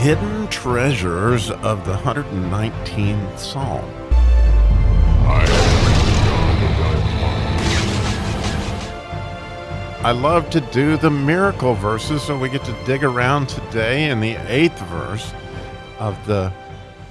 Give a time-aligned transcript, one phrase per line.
[0.00, 3.84] hidden treasures of the 119th Psalm.
[10.02, 14.20] I love to do the miracle verses, so we get to dig around today in
[14.20, 15.34] the eighth verse
[15.98, 16.50] of the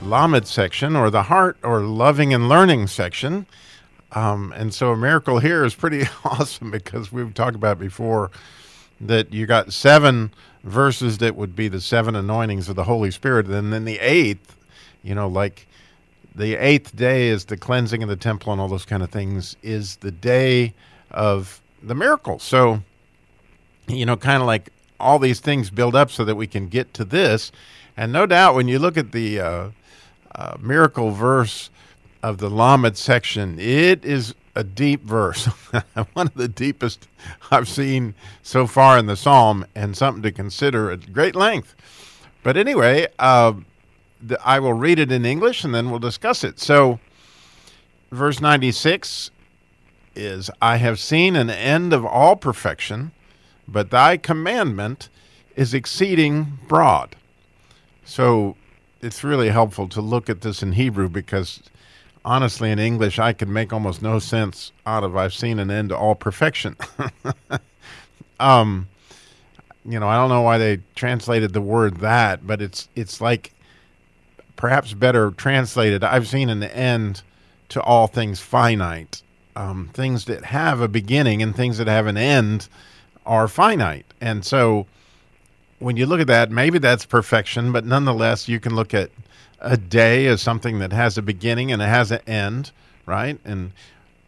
[0.00, 3.44] Lamed section, or the heart or loving and learning section.
[4.12, 8.30] Um, and so a miracle here is pretty awesome because we've talked about before
[8.98, 10.32] that you got seven
[10.68, 13.46] verses that would be the seven anointings of the Holy Spirit.
[13.46, 14.56] And then the eighth,
[15.02, 15.66] you know, like
[16.34, 19.56] the eighth day is the cleansing of the temple and all those kind of things,
[19.62, 20.74] is the day
[21.10, 22.38] of the miracle.
[22.38, 22.82] So,
[23.86, 26.92] you know, kind of like all these things build up so that we can get
[26.94, 27.52] to this.
[27.96, 29.70] And no doubt, when you look at the uh,
[30.34, 31.70] uh, miracle verse
[32.22, 35.46] of the Lamed section, it is a deep verse,
[36.14, 37.08] one of the deepest
[37.50, 41.74] I've seen so far in the psalm, and something to consider at great length.
[42.42, 43.54] But anyway, uh,
[44.20, 46.58] the, I will read it in English and then we'll discuss it.
[46.58, 46.98] So,
[48.10, 49.30] verse 96
[50.16, 53.12] is I have seen an end of all perfection,
[53.68, 55.08] but thy commandment
[55.54, 57.16] is exceeding broad.
[58.04, 58.56] So,
[59.00, 61.62] it's really helpful to look at this in Hebrew because
[62.28, 65.88] honestly, in English, I could make almost no sense out of I've seen an end
[65.88, 66.76] to all perfection.
[68.40, 68.86] um,
[69.86, 73.52] you know, I don't know why they translated the word that, but it's it's like
[74.56, 76.04] perhaps better translated.
[76.04, 77.22] I've seen an end
[77.70, 79.22] to all things finite.
[79.56, 82.68] Um, things that have a beginning and things that have an end
[83.24, 84.86] are finite, and so
[85.78, 89.10] when you look at that, maybe that's perfection, but nonetheless, you can look at
[89.60, 92.70] a day is something that has a beginning and it has an end,
[93.06, 93.38] right?
[93.44, 93.72] And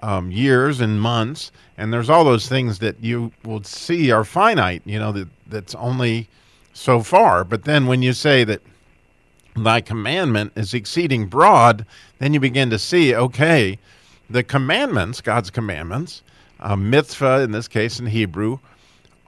[0.00, 4.82] um, years and months, and there's all those things that you will see are finite.
[4.84, 6.28] You know that that's only
[6.72, 7.44] so far.
[7.44, 8.62] But then when you say that
[9.56, 11.84] thy commandment is exceeding broad,
[12.18, 13.78] then you begin to see, okay,
[14.28, 16.22] the commandments, God's commandments,
[16.60, 18.58] uh, mitzvah in this case in Hebrew,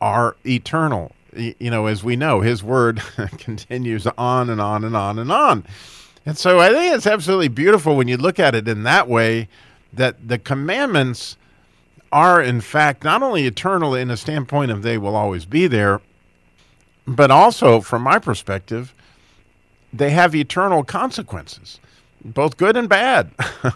[0.01, 3.03] are eternal you know, as we know, his word
[3.39, 5.65] continues on and on and on and on.
[6.25, 9.49] And so I think it's absolutely beautiful when you look at it in that way
[9.93, 11.37] that the commandments
[12.13, 16.01] are, in fact, not only eternal in a standpoint of they will always be there,
[17.07, 18.95] but also, from my perspective,
[19.93, 21.81] they have eternal consequences,
[22.25, 23.33] both good and bad.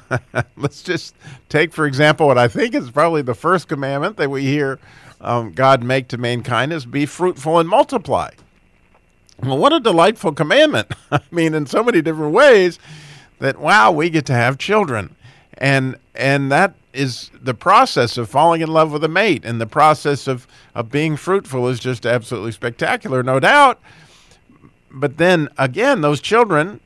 [0.56, 1.14] Let's just
[1.48, 4.78] take, for example, what I think is probably the first commandment that we hear
[5.20, 8.30] um, God make to mankind is be fruitful and multiply.
[9.42, 10.92] Well, what a delightful commandment.
[11.10, 12.78] I mean, in so many different ways
[13.38, 15.14] that, wow, we get to have children.
[15.58, 19.66] And, and that is the process of falling in love with a mate and the
[19.66, 23.80] process of, of being fruitful is just absolutely spectacular, no doubt.
[24.90, 26.80] But then again, those children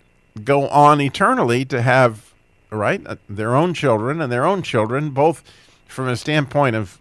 [0.44, 2.32] go on eternally to have,
[2.70, 5.44] right, uh, their own children and their own children, both
[5.86, 6.98] from a standpoint of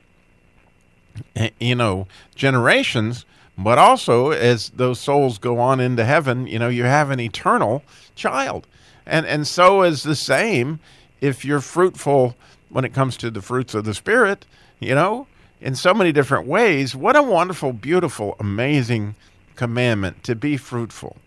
[1.59, 3.25] you know, generations,
[3.57, 7.83] but also as those souls go on into heaven, you know, you have an eternal
[8.15, 8.67] child.
[9.05, 10.79] And and so is the same
[11.21, 12.35] if you're fruitful
[12.69, 14.45] when it comes to the fruits of the spirit,
[14.79, 15.27] you know,
[15.59, 16.95] in so many different ways.
[16.95, 19.15] What a wonderful, beautiful, amazing
[19.55, 21.17] commandment to be fruitful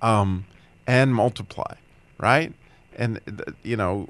[0.00, 0.46] um,
[0.86, 1.74] and multiply,
[2.18, 2.52] right?
[2.96, 3.20] And,
[3.62, 4.08] you know,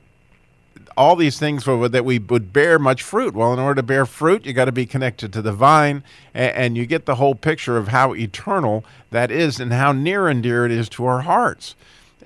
[0.96, 3.34] all these things that we would bear much fruit.
[3.34, 6.04] Well, in order to bear fruit, you got to be connected to the vine,
[6.34, 10.28] and, and, you get the whole picture of how eternal that is and how near
[10.28, 11.74] and dear it is to our hearts.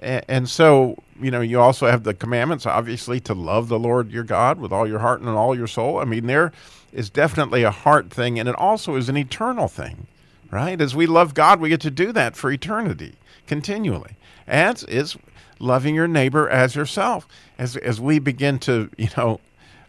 [0.03, 4.11] And, and so, you know, you also have the commandments, obviously, to love the Lord
[4.11, 5.99] your God with all your heart and all your soul.
[5.99, 6.53] I mean, there
[6.93, 10.07] is definitely a heart thing, and it also is an eternal thing,
[10.51, 10.81] right?
[10.81, 13.15] As we love God, we get to do that for eternity
[13.47, 14.17] continually.
[14.47, 15.17] As is
[15.59, 17.27] loving your neighbor as yourself.
[17.59, 19.41] As as we begin to, you know,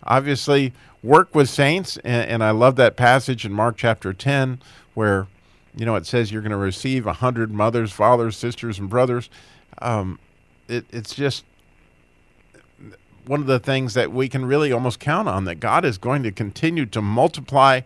[0.03, 4.59] obviously work with saints, and, and I love that passage in Mark chapter ten
[4.93, 5.27] where,
[5.75, 9.29] you know, it says you're going to receive a hundred mothers, fathers, sisters, and brothers.
[9.81, 10.19] Um,
[10.67, 11.43] it, it's just
[13.25, 16.23] one of the things that we can really almost count on that God is going
[16.23, 17.81] to continue to multiply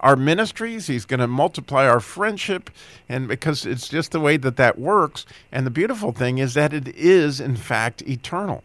[0.00, 0.86] our ministries.
[0.86, 2.70] He's going to multiply our friendship.
[3.08, 5.26] And because it's just the way that that works.
[5.52, 8.62] And the beautiful thing is that it is, in fact, eternal.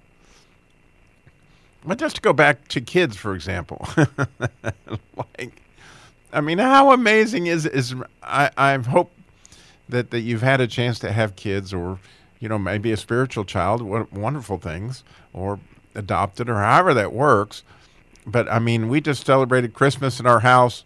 [1.85, 3.85] But just to go back to kids, for example,
[5.37, 5.61] like,
[6.31, 9.11] I mean, how amazing is is I, I hope
[9.89, 11.99] that that you've had a chance to have kids, or
[12.39, 13.81] you know, maybe a spiritual child.
[13.81, 15.03] What wonderful things,
[15.33, 15.59] or
[15.93, 17.63] adopted, or however that works.
[18.25, 20.85] But I mean, we just celebrated Christmas in our house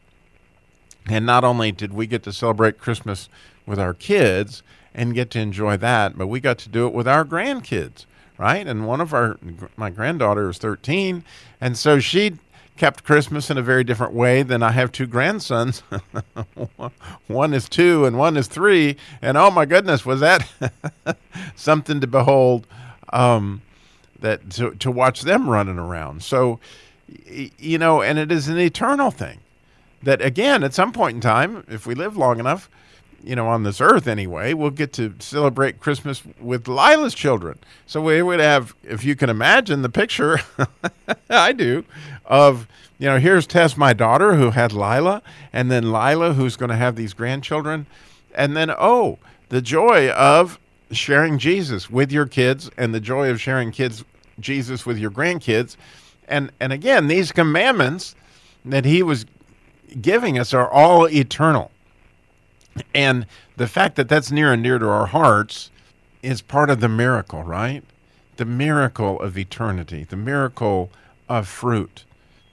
[1.08, 3.30] and not only did we get to celebrate Christmas
[3.66, 4.64] with our kids
[4.94, 6.18] and get to enjoy that.
[6.18, 8.06] But we got to do it with our grandkids,
[8.38, 8.66] right?
[8.66, 9.38] And one of our,
[9.76, 11.24] my granddaughter is 13,
[11.62, 12.34] and so she
[12.78, 15.80] kept Christmas in a very different way than I have two grandsons.
[17.28, 20.48] one is two and one is three, and oh my goodness, was that
[21.56, 22.68] something to behold?
[23.14, 23.62] Um,
[24.20, 26.24] that to, to watch them running around.
[26.24, 26.60] So,
[27.28, 29.40] you know, and it is an eternal thing
[30.08, 32.70] that again, at some point in time, if we live long enough,
[33.22, 37.60] you know, on this earth anyway, we'll get to celebrate Christmas with Lila's children.
[37.88, 40.40] So we would have, if you can imagine the picture,
[41.30, 41.84] I do,
[42.26, 45.22] of, you know, here's Tess, my daughter, who had Lila,
[45.52, 47.86] and then Lila, who's going to have these grandchildren.
[48.34, 49.20] And then, oh,
[49.50, 50.58] the joy of
[50.90, 54.06] sharing Jesus with your kids and the joy of sharing kids
[54.40, 55.76] Jesus with your grandkids.
[56.30, 58.16] And and again, these commandments
[58.64, 59.26] that he was
[60.02, 61.72] giving us are all eternal.
[62.94, 63.26] And
[63.56, 65.72] the fact that that's near and dear to our hearts
[66.22, 67.84] is part of the miracle, right?
[68.38, 70.92] The miracle of eternity, the miracle
[71.28, 72.04] of fruit.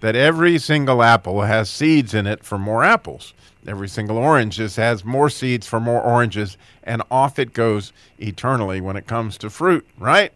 [0.01, 3.33] That every single apple has seeds in it for more apples.
[3.67, 8.81] Every single orange just has more seeds for more oranges, and off it goes eternally
[8.81, 10.33] when it comes to fruit, right?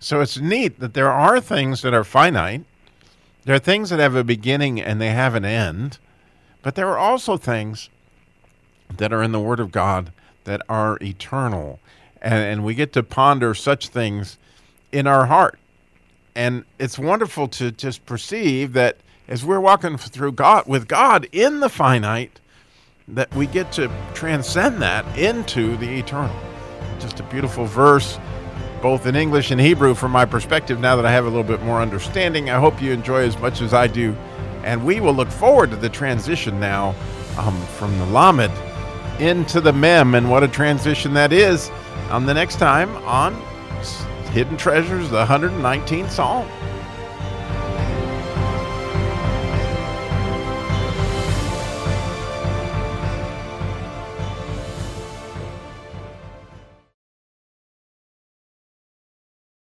[0.00, 2.64] So it's neat that there are things that are finite.
[3.44, 5.98] There are things that have a beginning and they have an end.
[6.62, 7.88] But there are also things
[8.96, 10.12] that are in the Word of God
[10.44, 11.78] that are eternal.
[12.20, 14.38] And, and we get to ponder such things
[14.92, 15.58] in our heart.
[16.34, 18.96] And it's wonderful to just perceive that
[19.28, 22.40] as we're walking through God with God in the finite,
[23.08, 26.34] that we get to transcend that into the eternal.
[26.98, 28.18] Just a beautiful verse,
[28.82, 31.62] both in English and Hebrew from my perspective, now that I have a little bit
[31.62, 32.50] more understanding.
[32.50, 34.16] I hope you enjoy as much as I do.
[34.64, 36.94] And we will look forward to the transition now
[37.38, 38.52] um, from the Lamed
[39.20, 41.70] into the Mem, and what a transition that is
[42.10, 43.34] on the next time on
[44.30, 46.46] Hidden Treasures, the 119th Psalm.